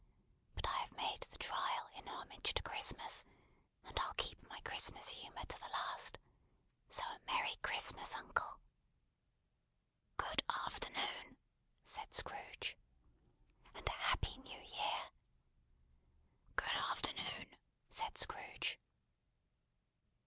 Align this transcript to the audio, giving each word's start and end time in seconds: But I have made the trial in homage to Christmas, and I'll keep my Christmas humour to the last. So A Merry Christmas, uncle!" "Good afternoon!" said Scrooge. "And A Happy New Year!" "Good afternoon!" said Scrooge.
But 0.55 0.65
I 0.67 0.73
have 0.77 0.91
made 0.97 1.21
the 1.29 1.37
trial 1.37 1.87
in 1.93 2.07
homage 2.07 2.55
to 2.55 2.63
Christmas, 2.63 3.23
and 3.83 3.99
I'll 3.99 4.15
keep 4.17 4.41
my 4.49 4.59
Christmas 4.61 5.09
humour 5.09 5.45
to 5.47 5.59
the 5.59 5.69
last. 5.71 6.17
So 6.89 7.03
A 7.03 7.19
Merry 7.27 7.55
Christmas, 7.61 8.15
uncle!" 8.15 8.57
"Good 10.17 10.41
afternoon!" 10.49 11.37
said 11.83 12.15
Scrooge. 12.15 12.75
"And 13.75 13.87
A 13.87 13.91
Happy 13.91 14.39
New 14.39 14.59
Year!" 14.61 15.11
"Good 16.55 16.65
afternoon!" 16.89 17.55
said 17.87 18.17
Scrooge. 18.17 18.79